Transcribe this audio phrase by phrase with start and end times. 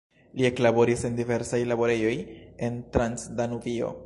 [0.39, 2.17] Li eklaboris en diversaj laborejoj
[2.69, 3.99] en Transdanubio.